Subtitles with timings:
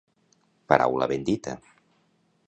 [0.71, 1.53] Paraula ben dita.